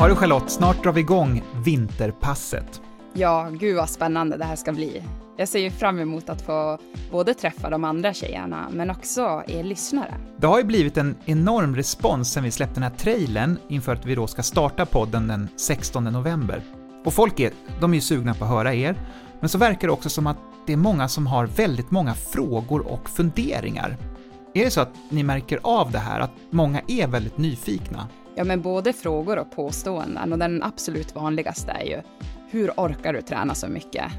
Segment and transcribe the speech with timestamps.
[0.00, 2.80] Ja du Charlotte, snart drar vi igång vinterpasset.
[3.12, 5.02] Ja, gud vad spännande det här ska bli.
[5.36, 6.78] Jag ser ju fram emot att få
[7.10, 10.14] både träffa de andra tjejerna, men också er lyssnare.
[10.36, 14.06] Det har ju blivit en enorm respons sen vi släppte den här trailern inför att
[14.06, 16.62] vi då ska starta podden den 16 november.
[17.04, 18.96] Och folk är, de är ju sugna på att höra er,
[19.40, 22.86] men så verkar det också som att det är många som har väldigt många frågor
[22.86, 23.96] och funderingar.
[24.54, 28.08] Är det så att ni märker av det här, att många är väldigt nyfikna?
[28.38, 32.02] Ja, men både frågor och påståenden och den absolut vanligaste är ju
[32.50, 34.12] hur orkar du träna så mycket?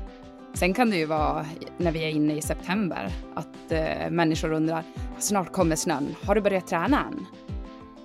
[0.53, 1.45] Sen kan det ju vara
[1.77, 4.83] när vi är inne i september att eh, människor undrar
[5.19, 6.15] snart kommer snön.
[6.25, 7.25] Har du börjat träna än?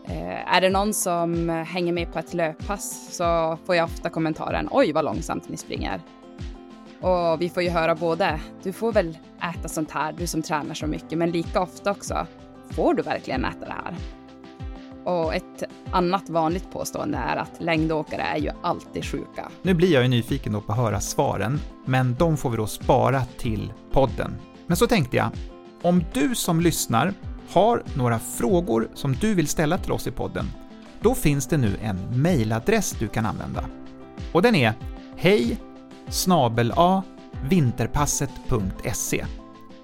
[0.05, 4.69] Eh, är det någon som hänger med på ett löppass så får jag ofta kommentaren
[4.71, 6.01] oj vad långsamt ni springer.
[7.01, 9.19] Och vi får ju höra både du får väl
[9.59, 12.27] äta sånt här, du som tränar så mycket, men lika ofta också
[12.71, 13.95] får du verkligen äta det här?
[15.05, 19.49] Och ett annat vanligt påstående är att längdåkare är ju alltid sjuka.
[19.63, 22.67] Nu blir jag ju nyfiken då på att höra svaren, men de får vi då
[22.67, 24.35] spara till podden.
[24.67, 25.31] Men så tänkte jag,
[25.83, 27.15] om du som lyssnar
[27.51, 30.47] har några frågor som du vill ställa till oss i podden,
[31.01, 33.65] då finns det nu en mejladress du kan använda.
[34.33, 34.73] Och den är
[35.17, 35.59] hej
[36.09, 37.03] snabel a
[37.49, 39.25] vinterpasset.se.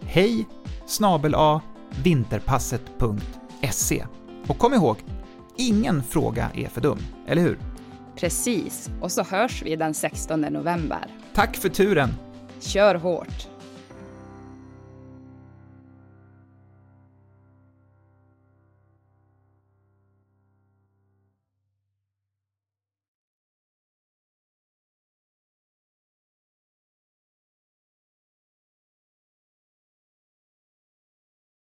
[0.02, 0.47] Hej
[0.86, 1.61] snabel a
[2.02, 4.05] vinterpasset.se.
[4.46, 4.96] Och kom ihåg,
[5.56, 7.58] ingen fråga är för dum, eller hur?
[8.16, 11.06] Precis, och så hörs vi den 16 november.
[11.34, 12.08] Tack för turen!
[12.61, 13.48] Kör hårt!